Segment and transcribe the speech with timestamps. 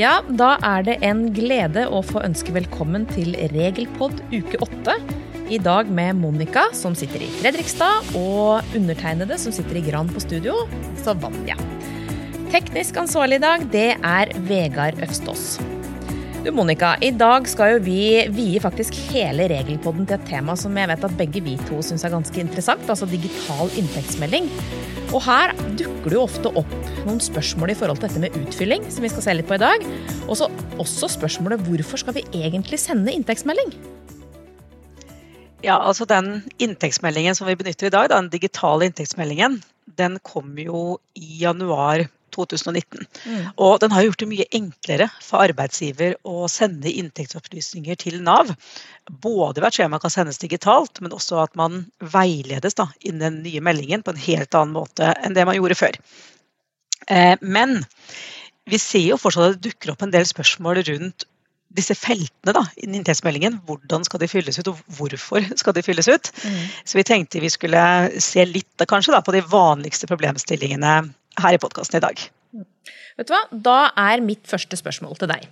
[0.00, 4.94] Ja, da er det en glede å få ønske velkommen til Regelpod uke åtte.
[5.52, 10.22] I dag med Monica, som sitter i Fredrikstad, og undertegnede, som sitter i Gran på
[10.24, 10.54] studio,
[11.02, 11.58] så Vanja.
[12.48, 15.58] Teknisk ansvarlig i dag, det er Vegard Øvstås.
[16.46, 18.00] Du Monica, i dag skal jo vi
[18.32, 22.06] vie faktisk hele regelpodden til et tema som jeg vet at begge vi to syns
[22.08, 24.48] er ganske interessant, altså digital inntektsmelding.
[25.10, 28.84] Og her dukker det jo ofte opp noen spørsmål i forhold til dette med utfylling,
[28.94, 29.82] som vi skal se litt på i dag.
[30.28, 30.46] Og så
[30.78, 33.74] også spørsmålet hvorfor skal vi egentlig sende inntektsmelding?
[35.66, 39.58] Ja, altså Den inntektsmeldingen som vi benytter i dag, den digitale inntektsmeldingen,
[39.98, 43.06] den kom jo i januar 2019.
[43.26, 43.46] Mm.
[43.56, 48.52] Og den har gjort det mye enklere for arbeidsgiver å sende inntektsopplysninger til Nav.
[49.10, 53.42] Både ved at skjemaet kan sendes digitalt, men også at man veiledes da, innen den
[53.46, 56.00] nye meldingen på en helt annen måte enn det man gjorde før.
[57.10, 57.80] Eh, men
[58.70, 61.26] vi ser jo fortsatt at det dukker opp en del spørsmål rundt
[61.74, 63.60] disse feltene da, i inntektsmeldingen.
[63.66, 66.30] Hvordan skal de fylles ut, og hvorfor skal de fylles ut?
[66.42, 66.60] Mm.
[66.84, 67.82] Så vi tenkte vi skulle
[68.22, 70.96] se litt kanskje da, på de vanligste problemstillingene
[71.38, 72.24] her i podkasten i dag.
[73.20, 73.44] Vet du hva?
[73.52, 75.46] Da er mitt første spørsmål til deg.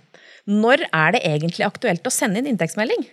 [0.49, 3.07] Når er det egentlig aktuelt å sende inn inntektsmelding?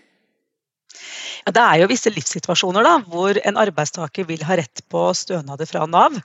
[1.46, 5.68] Ja, det er jo visse livssituasjoner da, hvor en arbeidstaker vil ha rett på stønader
[5.70, 6.16] fra Nav.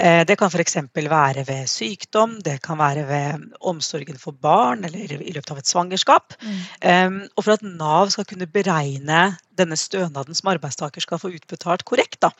[0.00, 0.78] Eh, det kan f.eks.
[0.96, 5.68] være ved sykdom, det kan være ved omsorgen for barn eller i løpet av et
[5.68, 6.38] svangerskap.
[6.40, 7.18] Mm.
[7.36, 9.26] Og for at Nav skal kunne beregne
[9.58, 12.30] denne stønaden som arbeidstaker skal få utbetalt korrekt, da,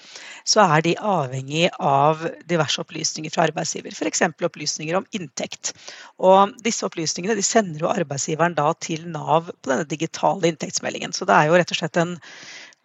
[0.48, 3.94] så er de avhengig av diverse opplysninger fra arbeidsgiver.
[3.94, 4.24] F.eks.
[4.42, 5.74] opplysninger om inntekt.
[6.22, 11.14] Og disse opplysningene de sender jo arbeidsgiveren da til Nav på denne digitale inntektsmeldingen.
[11.16, 12.16] Så det er jo rett og slett en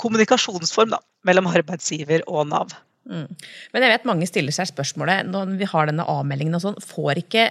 [0.01, 2.75] kommunikasjonsform da, mellom arbeidsgiver og Nav.
[3.07, 3.29] Mm.
[3.71, 7.23] Men jeg vet mange stiller seg spørsmålet når vi har denne avmeldingen og sånn, får
[7.23, 7.49] ikke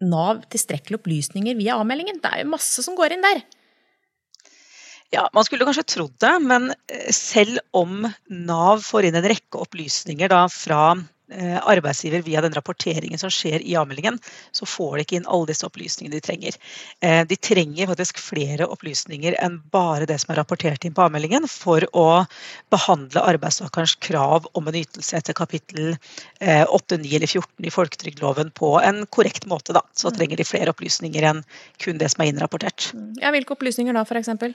[0.00, 2.22] Nav tilstrekkelige opplysninger via avmeldingen?
[2.22, 3.42] Det er jo masse som går inn der.
[5.10, 9.58] Ja, Man skulle kanskje trodd det, men eh, selv om Nav får inn en rekke
[9.58, 14.20] opplysninger da, fra eh, arbeidsgiver via den rapporteringen som skjer i avmeldingen,
[14.54, 16.60] så får de ikke inn alle disse opplysningene de trenger.
[17.02, 21.50] Eh, de trenger faktisk flere opplysninger enn bare det som er rapportert inn på avmeldingen,
[21.50, 22.06] for å
[22.70, 25.96] behandle arbeidstakerens krav om en ytelse etter kapittel
[26.38, 29.74] 8, 9 eller 14 i folketrygdloven på en korrekt måte.
[29.74, 29.82] Da.
[29.90, 31.42] Så trenger de flere opplysninger enn
[31.82, 32.92] kun det som er innrapportert.
[33.18, 34.54] Ja, Hvilke opplysninger da, f.eks.?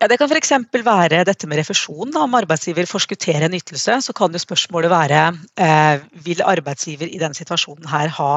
[0.00, 0.52] Ja, Det kan f.eks.
[0.72, 2.14] være dette med refusjon.
[2.16, 5.24] Om arbeidsgiver forskutterer en ytelse, så kan jo spørsmålet være
[5.60, 8.32] eh, vil arbeidsgiver i denne situasjonen her ha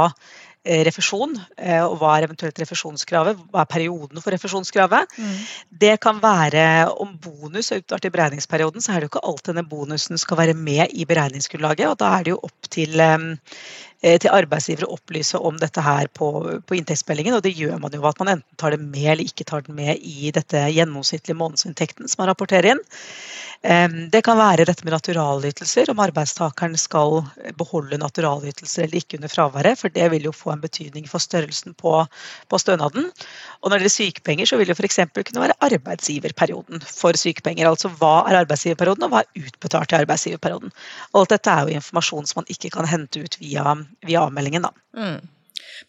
[0.66, 3.40] eh, refusjon, eh, og hva er eventuelt refusjonskravet?
[3.54, 5.16] Hva er perioden for refusjonskravet?
[5.16, 5.40] Mm.
[5.86, 6.68] Det kan være
[7.00, 10.44] om bonus er utbetalt i beregningsperioden, så er det jo ikke alt denne bonusen skal
[10.44, 11.94] være med i beregningsgrunnlaget.
[11.94, 13.20] og Da er det jo opp til Eh,
[14.04, 16.30] til arbeidsgivere å opplyse om dette her på,
[16.68, 17.38] på, inntektsmeldingen.
[17.38, 19.76] Og det gjør man jo at man enten tar det med eller ikke tar det
[19.76, 22.84] med i dette gjennomsnittlige månedsinntekten som man rapporterer inn.
[24.12, 27.22] Det kan være dette med naturalytelser, om arbeidstakeren skal
[27.56, 31.72] beholde naturalytelser eller ikke under fraværet, for det vil jo få en betydning for størrelsen
[31.80, 31.94] på,
[32.52, 33.08] på stønaden.
[33.62, 35.00] Og når det gjelder sykepenger, så vil det f.eks.
[35.16, 37.70] kunne være arbeidsgiverperioden for sykepenger.
[37.70, 40.76] Altså hva er arbeidsgiverperioden, og hva er utbetalt i arbeidsgiverperioden.
[41.16, 44.66] Alt dette er jo informasjon som man ikke kan hente ut via, via avmeldingen.
[44.66, 44.72] Da.
[44.98, 45.20] Mm.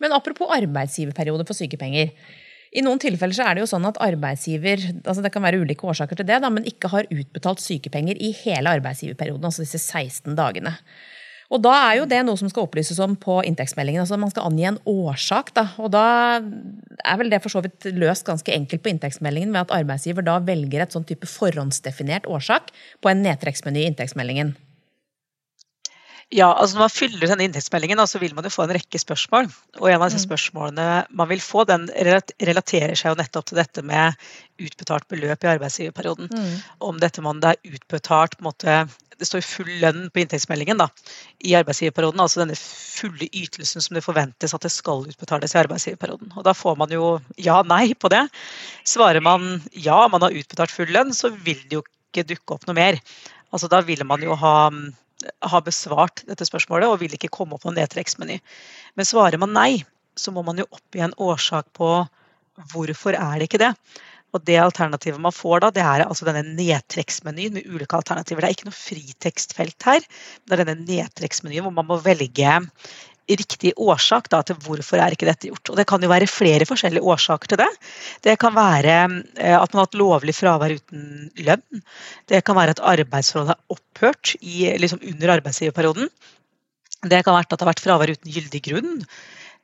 [0.03, 2.12] Men apropos arbeidsgiverperiode for sykepenger.
[2.75, 5.87] I noen tilfeller så er det jo sånn at arbeidsgiver altså det kan være ulike
[5.87, 10.34] årsaker til det, da, men ikke har utbetalt sykepenger i hele arbeidsgiverperioden, altså disse 16
[10.38, 10.75] dagene.
[11.53, 14.00] Og Da er jo det noe som skal opplyses om på inntektsmeldingen.
[14.03, 15.53] altså Man skal angi en årsak.
[15.54, 19.60] da, og Da er vel det for så vidt løst ganske enkelt på inntektsmeldingen ved
[19.60, 24.56] at arbeidsgiver da velger et sånn type forhåndsdefinert årsak på en nedtrekksmeny i inntektsmeldingen.
[26.34, 29.47] Ja, altså Når man fyller denne inntektsmeldingen, så vil man jo få en rekke spørsmål.
[29.78, 30.27] Og en av disse mm.
[30.27, 34.19] spørsmålene man vil få, den relaterer seg jo nettopp til dette med
[34.59, 36.33] utbetalt beløp i arbeidsgiverperioden.
[36.33, 36.57] Mm.
[36.91, 38.78] Om dette man det er utbetalt på en måte,
[39.15, 40.89] Det står full lønn på inntektsmeldingen da,
[41.39, 42.19] i arbeidsgiverperioden.
[42.19, 46.34] Altså denne fulle ytelsen som det forventes at det skal utbetales i arbeidsgiverperioden.
[46.34, 48.25] Og Da får man jo ja-nei på det.
[48.83, 52.66] Svarer man ja, man har utbetalt full lønn, så vil det jo ikke dukke opp
[52.66, 52.98] noe mer.
[53.54, 54.57] Altså Da vil man jo ha
[55.44, 58.41] har besvart dette spørsmålet og vil ikke komme opp noen nedtrekksmeny.
[58.98, 59.84] Men svarer man nei,
[60.16, 61.91] så må man jo oppgi en årsak på
[62.72, 63.72] hvorfor er det ikke det.
[64.34, 68.42] Og Det alternativet man får da, det er altså denne nedtrekksmenyen med ulike alternativer.
[68.42, 70.06] Det er ikke noe fritekstfelt her.
[70.42, 72.56] Det er denne nedtrekksmenyen hvor man må velge
[73.28, 75.71] riktig årsak da, til hvorfor er ikke dette gjort.
[75.72, 77.71] Og Det kan jo være flere forskjellige årsaker til det.
[78.26, 78.97] Det kan være
[79.38, 81.84] eh, at man har hatt lovlig fravær uten lønn.
[82.28, 86.10] Det kan være at arbeidsforholdet er opphørt i, liksom under arbeidsgiverperioden.
[87.04, 88.92] Det kan være at det har vært fravær uten gyldig grunn.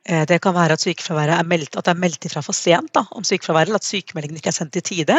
[0.09, 3.03] Eh, det kan være at er meldt, at det er meldt ifra for sent da,
[3.11, 5.17] om sykefraværet, eller at sykemeldingen ikke er sendt i tide.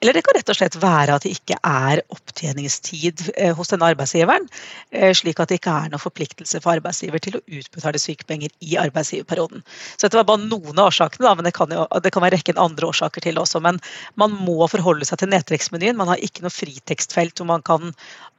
[0.00, 3.90] Eller det kan rett og slett være at det ikke er opptjeningstid eh, hos denne
[3.92, 4.48] arbeidsgiveren,
[4.96, 8.78] eh, slik at det ikke er noen forpliktelse for arbeidsgiver til å utbetale sykepenger i
[8.80, 9.60] arbeidsgiverperioden.
[9.96, 12.38] Så dette var bare noen av årsakene, da, men det kan, jo, det kan være
[12.38, 13.60] rekken andre årsaker til også.
[13.60, 13.82] Men
[14.20, 16.00] man må forholde seg til nedtrekksmenyen.
[16.00, 17.92] Man har ikke noe fritekstfelt hvor man kan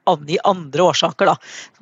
[0.09, 1.31] angi andre årsaker.
[1.31, 1.35] Da.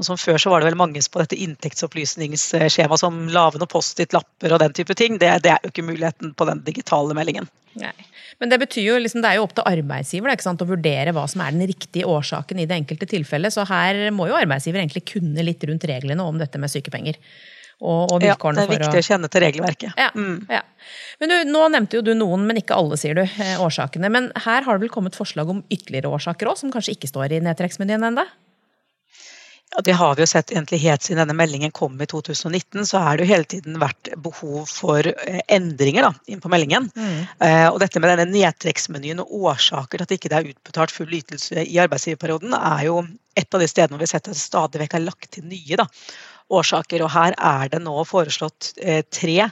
[0.03, 4.63] Som Før så var det vel mange på dette inntektsopplysningsskjemaet som lave noen Post-It-lapper og
[4.63, 5.19] den type ting.
[5.21, 7.49] Det, det, er jo ikke muligheten på den digitale meldingen.
[7.79, 7.93] Nei.
[8.41, 11.25] Men det betyr jo liksom, det er jo opp til arbeidsgiver da, å vurdere hva
[11.29, 13.53] som er den riktige årsaken i det enkelte tilfellet.
[13.55, 17.19] Så her må jo arbeidsgiver egentlig kunne litt rundt reglene om dette med sykepenger.
[17.83, 19.01] Og, og ja, det er viktig å...
[19.01, 19.97] å kjenne til regelverket.
[19.99, 20.45] Ja, mm.
[20.51, 20.61] ja.
[21.19, 24.11] Men du, Nå nevnte jo du noen, men ikke alle, sier du, eh, årsakene.
[24.13, 27.35] Men her har det vel kommet forslag om ytterligere årsaker òg, som kanskje ikke står
[27.35, 28.25] i nedtrekksmenyen ennå?
[29.73, 32.85] Ja, det har vi jo sett egentlig helt siden denne meldingen kom i 2019.
[32.85, 36.91] Så har det jo hele tiden vært behov for eh, endringer da, inn på meldingen.
[36.93, 37.17] Mm.
[37.47, 41.17] Eh, og dette med denne nedtrekksmenyen og årsaker til at ikke det er utbetalt full
[41.19, 43.01] ytelse i arbeidsgiverperioden, er jo
[43.35, 45.49] et av de stedene hvor vi har sett at det stadig vekk er lagt til
[45.49, 45.81] nye.
[45.81, 45.87] da
[46.59, 47.03] årsaker.
[47.05, 49.49] Og her er det nå foreslått eh, tre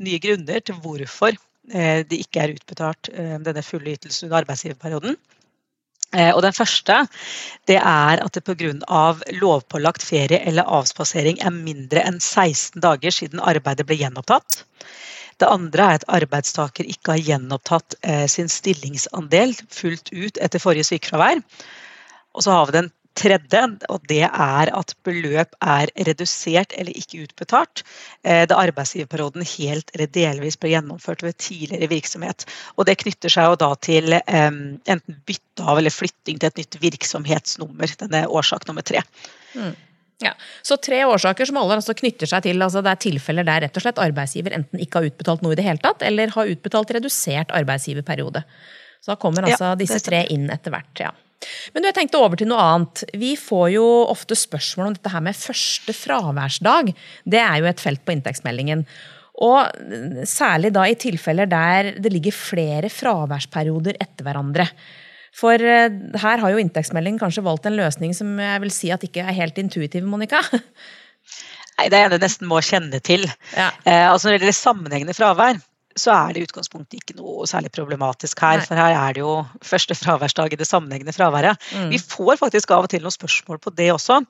[0.00, 5.20] nye grunner til hvorfor eh, det ikke er utbetalt eh, denne fulle ytelsen under arbeidsgiverperioden.
[6.10, 6.94] Og Den første
[7.70, 8.72] det er at det pga.
[9.38, 14.64] lovpålagt ferie eller avspasering er mindre enn 16 dager siden arbeidet ble gjenopptatt.
[15.38, 17.94] Det andre er at arbeidstaker ikke har gjenopptatt
[18.26, 21.44] sin stillingsandel fullt ut etter forrige sykefravær.
[22.34, 27.24] Og så har vi den tredje, og det er at beløp er redusert eller ikke
[27.26, 27.82] utbetalt
[28.22, 32.46] eh, da arbeidsgiverperioden helt eller delvis ble gjennomført ved tidligere virksomhet.
[32.78, 36.80] Og Det knytter seg jo da til enten bytte av eller flytting til et nytt
[36.82, 37.94] virksomhetsnummer.
[38.00, 39.02] Denne årsak nummer tre.
[39.54, 39.74] Mm.
[40.20, 43.64] Ja, Så tre årsaker som alle altså knytter seg til altså det er tilfeller der
[43.64, 46.52] rett og slett arbeidsgiver enten ikke har utbetalt noe i det hele tatt, eller har
[46.52, 48.44] utbetalt redusert arbeidsgiverperiode.
[49.00, 50.92] Så da kommer altså ja, disse tre inn etter hvert.
[51.00, 51.14] ja.
[51.74, 53.04] Men jeg tenkte over til noe annet.
[53.16, 56.92] Vi får jo ofte spørsmål om dette her med første fraværsdag.
[57.24, 58.84] Det er jo et felt på inntektsmeldingen.
[59.40, 64.68] Og særlig da i tilfeller der det ligger flere fraværsperioder etter hverandre.
[65.36, 65.88] For eh,
[66.20, 69.36] her har jo inntektsmeldingen kanskje valgt en løsning som jeg vil si at ikke er
[69.36, 70.42] helt intuitiv, Monica?
[71.78, 73.24] Nei, det er det nesten må kjenne til.
[73.54, 73.70] Ja.
[73.86, 75.60] Eh, altså Når det gjelder sammenhengende fravær,
[75.98, 78.60] så er det i utgangspunktet ikke noe særlig problematisk her.
[78.60, 78.66] Nei.
[78.68, 79.32] For her er det jo
[79.66, 81.58] første fraværsdag i det sammenhengende fraværet.
[81.74, 81.88] Mm.
[81.90, 84.20] Vi får faktisk av og til noen spørsmål på det også.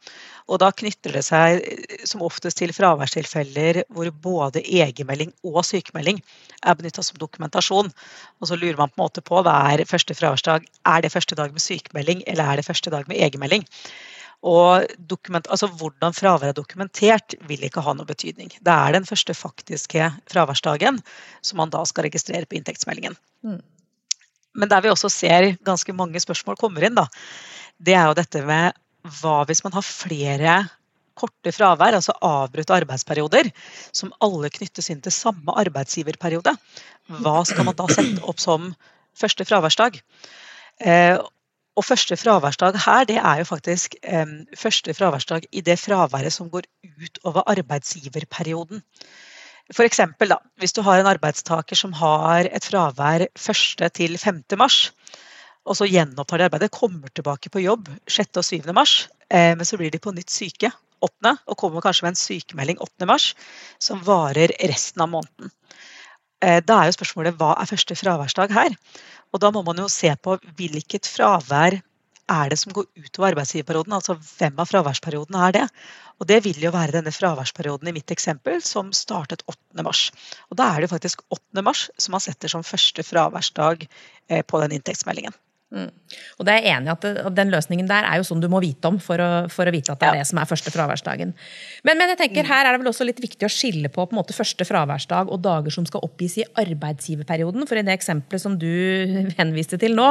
[0.51, 1.61] Og da knytter det seg
[2.09, 6.23] som oftest til fraværstilfeller hvor både egenmelding og sykemelding
[6.65, 7.93] er benytta som dokumentasjon.
[8.41, 10.65] Og så lurer man på en måte på hva er første fraværsdag.
[10.89, 13.69] Er det første dag med sykemelding, eller er det første dag med egenmelding?
[14.41, 14.87] Og
[15.37, 18.49] altså hvordan fraværet er dokumentert, vil ikke ha noe betydning.
[18.57, 21.01] Det er den første faktiske fraværsdagen
[21.45, 23.19] som man da skal registrere på inntektsmeldingen.
[23.45, 23.61] Mm.
[24.57, 27.07] Men der vi også ser ganske mange spørsmål kommer inn, da,
[27.79, 28.77] det er jo dette med
[29.21, 30.57] hva hvis man har flere
[31.21, 33.51] korte fravær, altså avbrutte arbeidsperioder,
[33.93, 36.55] som alle knyttes inn til samme arbeidsgiverperiode.
[37.21, 38.71] Hva skal man da sette opp som
[39.21, 40.01] første fraværsdag?
[40.81, 41.19] Eh,
[41.81, 46.51] og første fraværsdag her, det er jo faktisk eh, første fraværsdag i det fraværet som
[46.53, 48.83] går utover arbeidsgiverperioden.
[49.73, 53.93] For eksempel, da, hvis du har en arbeidstaker som har et fravær 1.
[53.95, 54.43] til 5.
[54.59, 54.91] mars,
[55.65, 58.37] og så gjenopptar de arbeidet, kommer tilbake på jobb 6.
[58.37, 58.73] og 7.
[58.77, 61.37] mars, eh, men så blir de på nytt syke 8.
[61.47, 63.07] og kommer kanskje med en sykemelding 8.
[63.07, 63.33] mars
[63.81, 65.55] som varer resten av måneden.
[66.45, 68.77] Eh, da er jo spørsmålet hva er første fraværsdag her?
[69.31, 71.79] Og da må man jo se på hvilket fravær
[72.31, 73.95] er det som går utover arbeidsgiverperioden.
[73.97, 75.67] Altså hvem av fraværsperiodene er det?
[76.21, 79.85] Og det vil jo være denne fraværsperioden i mitt eksempel som startet 8.
[79.87, 80.09] mars.
[80.51, 81.65] Og da er det faktisk 8.
[81.67, 85.35] mars som man setter som første fraværsdag eh, på den inntektsmeldingen.
[85.71, 85.91] Mm.
[86.41, 88.49] Og det er jeg enig i at, det, Den løsningen der er jo sånn du
[88.51, 90.25] må vite om for å, for å vite at det er ja.
[90.25, 91.31] det som er første fraværsdagen.
[91.87, 94.19] Men, men, jeg tenker her er det vel også litt viktig å skille på, på
[94.19, 97.69] måte, første fraværsdag og dager som skal oppgis i arbeidsgiverperioden.
[97.71, 98.67] For i det eksempelet som du
[99.41, 100.09] henviste til nå,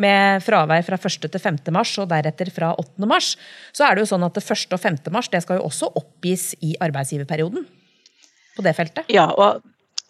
[0.00, 1.28] med fravær fra 1.
[1.28, 1.60] til 5.
[1.76, 3.04] mars og deretter fra 8.
[3.10, 3.34] mars,
[3.76, 4.72] så er det jo sånn at det 1.
[4.72, 5.00] og 5.
[5.12, 7.68] mars det skal jo også oppgis i arbeidsgiverperioden.
[8.54, 9.08] På det feltet.
[9.12, 9.60] Ja, og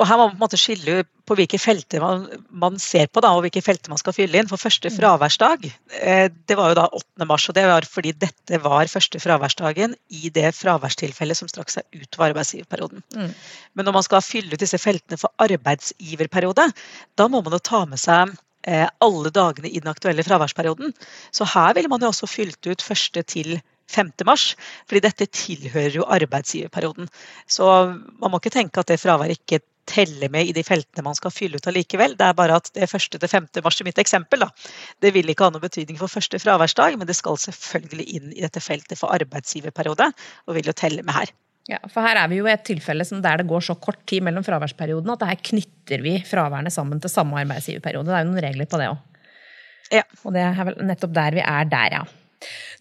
[0.05, 0.95] og her må man på en måte skille
[1.25, 4.51] på hvilke felter man, man, ser på, da, og hvilke felter man skal fylle inn.
[4.51, 4.97] For første mm.
[4.99, 7.29] fraværsdag eh, det var jo da 8.
[7.31, 11.89] mars, og det var fordi dette var første fraværsdagen i det fraværstilfellet som strakk seg
[11.97, 13.01] utover arbeidsgiverperioden.
[13.17, 13.33] Mm.
[13.73, 16.69] Men når man skal fylle ut disse feltene for arbeidsgiverperiode,
[17.17, 18.37] da må man jo ta med seg
[18.69, 20.93] eh, alle dagene i den aktuelle fraværsperioden.
[21.33, 23.57] Så her ville man jo også fylt ut første til
[23.89, 24.13] 5.
[24.27, 24.53] mars,
[24.89, 27.09] fordi dette tilhører jo arbeidsgiverperioden.
[27.49, 27.69] Så
[28.21, 31.33] man må ikke tenke at det fraværet ikke teller med i de feltene man skal
[31.35, 32.17] fylle ut allikevel.
[32.19, 33.49] Det er bare at det første til 5.
[33.65, 34.51] mars i mitt eksempel, da,
[35.05, 38.45] det vil ikke ha noen betydning for første fraværsdag, men det skal selvfølgelig inn i
[38.45, 40.11] dette feltet for arbeidsgiverperiode,
[40.49, 41.35] og vil jo telle med her.
[41.71, 44.25] Ja, for her er vi jo i et tilfelle der det går så kort tid
[44.27, 48.11] mellom fraværsperiodene at her knytter vi fraværene sammen til samme arbeidsgiverperiode.
[48.11, 49.01] Det er jo noen regler på det òg.
[49.93, 50.05] Ja.
[50.25, 52.05] Og det er vel nettopp der vi er der, ja.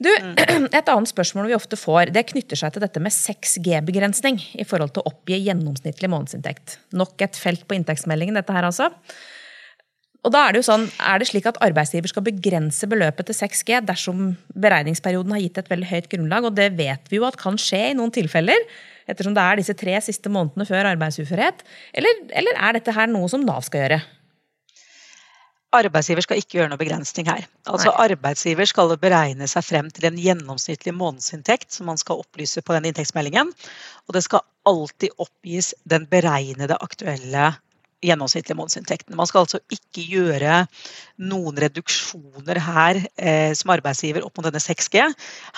[0.03, 0.09] Du,
[0.77, 4.95] Et annet spørsmål vi ofte får, det knytter seg til dette med 6G-begrensning i forhold
[4.95, 6.79] til å oppgi gjennomsnittlig månedsinntekt.
[6.97, 8.91] Nok et felt på inntektsmeldingen, dette her altså.
[10.23, 13.35] Og da Er det jo sånn, er det slik at arbeidsgiver skal begrense beløpet til
[13.35, 17.39] 6G dersom beregningsperioden har gitt et veldig høyt grunnlag, og det vet vi jo at
[17.39, 18.67] kan skje i noen tilfeller,
[19.03, 21.65] ettersom det er disse tre siste månedene før arbeidsuførhet?
[21.91, 23.99] Eller, eller er dette her noe som Nav skal gjøre?
[25.73, 27.47] Arbeidsgiver skal ikke gjøre noe begrensning her.
[27.65, 28.07] Altså Nei.
[28.07, 32.91] Arbeidsgiver skal beregne seg frem til en gjennomsnittlig månedsinntekt som man skal opplyse på den
[32.91, 33.49] inntektsmeldingen.
[34.07, 37.53] Og det skal alltid oppgis den beregnede aktuelle
[38.03, 39.15] gjennomsnittlige månedsinntekten.
[39.17, 40.63] Man skal altså ikke gjøre
[41.21, 45.03] noen reduksjoner her eh, som arbeidsgiver opp mot denne 6G.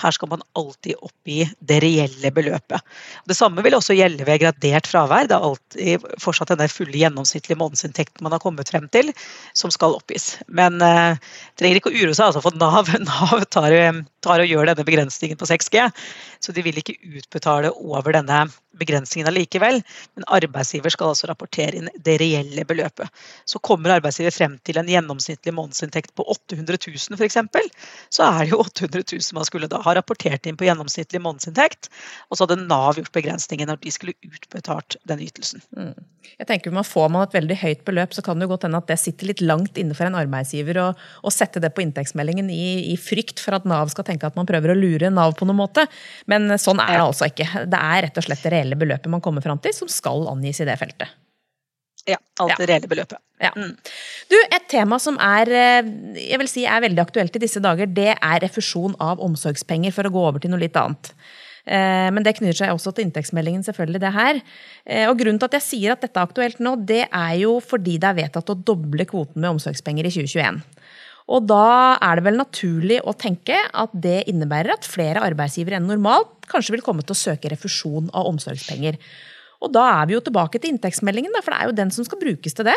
[0.02, 2.84] Her skal man alltid oppgi det reelle beløpet.
[3.28, 5.30] Det samme vil også gjelde ved gradert fravær.
[5.30, 9.12] Det er alltid fortsatt denne fulle gjennomsnittlige månedsinntekten man har kommet frem til,
[9.56, 10.34] som skal oppgis.
[10.46, 11.16] Men eh,
[11.56, 13.74] trenger ikke å uroe seg altså, for Nav, Nav tar,
[14.24, 15.88] tar, og gjør denne begrensningen på 6G.
[16.44, 18.44] Så de vil ikke utbetale over denne
[18.76, 19.80] begrensningen allikevel.
[20.16, 22.35] Men arbeidsgiver skal altså rapportere inn det reelle
[22.68, 23.10] beløpet.
[23.44, 27.38] Så kommer arbeidsgiver frem til en gjennomsnittlig månedsinntekt på 800 000 f.eks.,
[28.12, 31.90] så er det jo 800 000 man skulle da ha rapportert inn på gjennomsnittlig månedsinntekt.
[32.30, 35.64] Og så hadde Nav gjort begrensninger når de skulle utbetalt den ytelsen.
[35.76, 35.94] Mm.
[36.36, 38.80] Jeg tenker man Får man et veldig høyt beløp, så kan det jo godt hende
[38.80, 42.50] at det sitter litt langt inne for en arbeidsgiver å, å sette det på inntektsmeldingen
[42.52, 45.48] i, i, frykt for at Nav skal tenke at man prøver å lure Nav på
[45.48, 45.86] noen måte.
[46.30, 47.66] Men sånn er det altså ikke.
[47.66, 50.62] Det er rett og slett det reelle beløpet man kommer fram til, som skal angis
[50.62, 51.14] i det feltet.
[52.06, 53.18] Ja, alt det reelle beløpet.
[53.42, 53.50] Ja.
[53.56, 53.72] Mm.
[54.30, 55.88] Du, Et tema som er, eh,
[56.30, 60.08] jeg vil si er veldig aktuelt i disse dager, det er refusjon av omsorgspenger, for
[60.08, 61.12] å gå over til noe litt annet.
[61.66, 64.40] Eh, men det knytter seg også til inntektsmeldingen, selvfølgelig, det her.
[64.86, 67.58] Eh, og Grunnen til at jeg sier at dette er aktuelt nå, det er jo
[67.60, 70.62] fordi det er vedtatt å doble kvoten med omsorgspenger i 2021.
[71.26, 75.88] Og da er det vel naturlig å tenke at det innebærer at flere arbeidsgivere enn
[75.90, 79.00] normalt kanskje vil komme til å søke refusjon av omsorgspenger.
[79.64, 82.20] Og da er vi jo tilbake til inntektsmeldingen, for det er jo den som skal
[82.20, 82.76] brukes til det.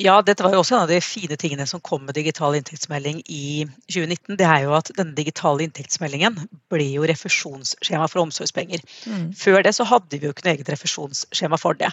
[0.00, 3.18] Ja, dette var jo også en av de fine tingene som kom med digital inntektsmelding
[3.28, 4.38] i 2019.
[4.40, 6.38] Det er jo at denne digitale inntektsmeldingen
[6.72, 8.80] ble jo refusjonsskjema for omsorgspenger.
[9.04, 9.26] Mm.
[9.36, 11.92] Før det så hadde vi jo ikke noe eget refusjonsskjema for det.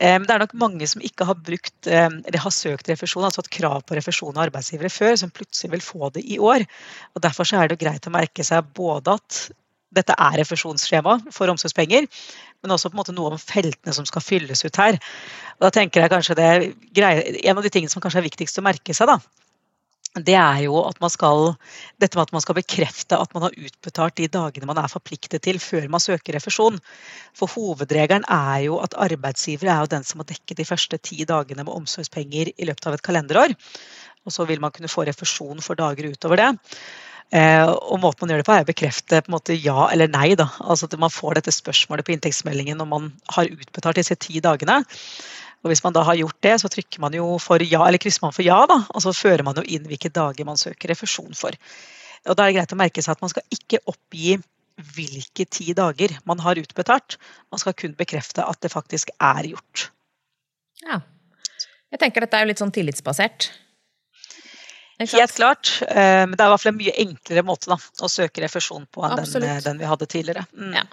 [0.00, 3.52] Men det er nok mange som ikke har brukt, eller har søkt refusjon, altså hatt
[3.52, 6.64] krav på refusjon av arbeidsgivere før, som plutselig vil få det i år.
[7.14, 9.42] Og Derfor så er det jo greit å merke seg både at
[9.94, 12.06] dette er refusjonsskjema for omsorgspenger,
[12.62, 14.98] men også på en måte noe om feltene som skal fylles ut her.
[15.58, 16.50] Og da tenker jeg kanskje det
[17.44, 19.18] En av de tingene som kanskje er viktigst å merke seg, da,
[20.18, 21.52] det er jo at man skal,
[22.02, 25.44] dette med at man skal bekrefte at man har utbetalt de dagene man er forpliktet
[25.46, 26.80] til før man søker refusjon.
[27.38, 31.22] For hovedregelen er jo at arbeidsgiver er jo den som må dekke de første ti
[31.22, 33.54] dagene med omsorgspenger i løpet av et kalenderår.
[34.26, 36.50] Og så vil man kunne få refusjon for dager utover det.
[37.30, 40.10] Eh, og måten man gjør det på, er å bekrefte på en måte ja eller
[40.10, 40.32] nei.
[40.38, 40.48] Da.
[40.60, 44.80] Altså at Man får dette spørsmålet på inntektsmeldingen når man har utbetalt disse ti dagene.
[45.60, 48.24] Og Hvis man da har gjort det, så trykker man jo for ja, eller krysser
[48.24, 48.58] man for ja.
[48.66, 51.54] da, Og så fører man jo inn hvilke dager man søker refusjon for.
[52.26, 54.40] Og Da er det greit å merke seg at man skal ikke oppgi
[54.96, 57.18] hvilke ti dager man har utbetalt.
[57.52, 59.90] Man skal kun bekrefte at det faktisk er gjort.
[60.80, 61.02] Ja.
[61.90, 63.50] Jeg tenker dette er jo litt sånn tillitsbasert.
[65.00, 65.82] Helt klart.
[65.88, 68.84] Eh, men det er i hvert fall en mye enklere måte da, å søke refusjon
[68.92, 70.44] på enn den, eh, den, vi hadde tidligere.
[70.52, 70.74] Mm.
[70.76, 70.84] Ja.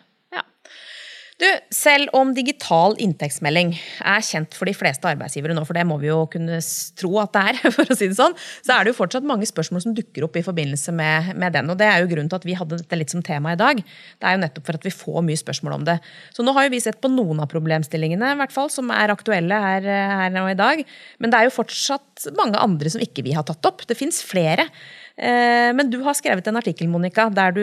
[1.38, 6.00] Du, selv om digital inntektsmelding er kjent for de fleste arbeidsgivere nå, for det må
[6.02, 6.58] vi jo kunne
[6.98, 8.34] tro at det er, for å si det sånn,
[8.66, 11.70] så er det jo fortsatt mange spørsmål som dukker opp i forbindelse med, med, den.
[11.70, 13.84] Og det er jo grunnen til at vi hadde dette litt som tema i dag.
[13.86, 16.00] Det er jo nettopp for at vi får mye spørsmål om det.
[16.34, 19.14] Så nå har jo vi sett på noen av problemstillingene i hvert fall, som er
[19.14, 19.86] aktuelle her,
[20.24, 20.82] her nå i dag.
[21.22, 23.86] Men det er jo fortsatt mange andre som ikke vi har tatt opp.
[23.86, 24.66] Det fins flere.
[25.14, 27.62] Eh, men du har skrevet en artikkel Monica, der du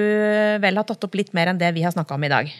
[0.62, 2.54] vel har tatt opp litt mer enn det vi har snakka om i dag.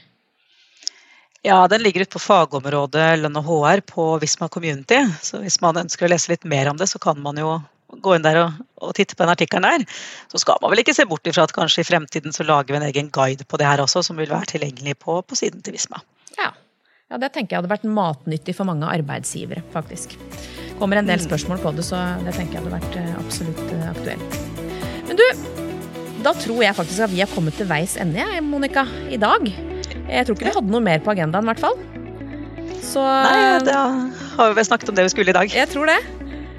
[1.45, 4.97] Ja, Den ligger ute på fagområdet lønn og HR på Visma Community.
[5.21, 7.59] Så hvis man ønsker å lese litt mer om det, så kan man jo
[8.01, 9.85] gå inn der og, og titte på den artikkelen der.
[10.33, 12.81] Så skal man vel ikke se bort ifra at kanskje i fremtiden så lager vi
[12.81, 15.77] en egen guide på det her også, som vil være tilgjengelig på, på siden til
[15.77, 16.01] Visma.
[16.39, 16.49] Ja.
[17.13, 20.17] ja, det tenker jeg hadde vært matnyttig for mange arbeidsgivere, faktisk.
[20.81, 21.27] kommer en del mm.
[21.29, 24.41] spørsmål på det, så det tenker jeg hadde vært eh, absolutt eh, aktuelt.
[25.11, 25.29] Men du,
[26.25, 29.74] da tror jeg faktisk at vi har kommet til veis ende, Monica, i dag.
[30.09, 31.79] Jeg tror ikke vi hadde noe mer på agendaen, i hvert fall.
[32.85, 33.81] Så Nei, da
[34.37, 35.51] har vi vel snakket om det vi skulle i dag.
[35.51, 35.99] Jeg tror det.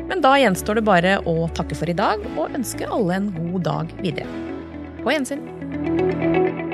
[0.06, 3.66] Men da gjenstår det bare å takke for i dag og ønske alle en god
[3.66, 4.30] dag videre.
[5.02, 6.65] På gjensyn.